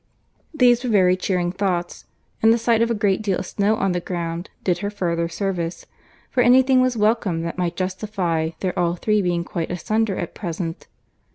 These 0.51 0.83
were 0.83 0.89
very 0.89 1.15
cheering 1.15 1.51
thoughts; 1.51 2.05
and 2.41 2.51
the 2.51 2.57
sight 2.57 2.81
of 2.81 2.89
a 2.89 2.95
great 2.95 3.21
deal 3.21 3.37
of 3.37 3.45
snow 3.45 3.75
on 3.75 3.91
the 3.91 3.99
ground 3.99 4.49
did 4.63 4.79
her 4.79 4.89
further 4.89 5.29
service, 5.29 5.85
for 6.31 6.41
any 6.41 6.63
thing 6.63 6.81
was 6.81 6.97
welcome 6.97 7.43
that 7.43 7.59
might 7.59 7.75
justify 7.75 8.49
their 8.61 8.73
all 8.79 8.95
three 8.95 9.21
being 9.21 9.43
quite 9.43 9.69
asunder 9.69 10.17
at 10.17 10.33
present. 10.33 10.87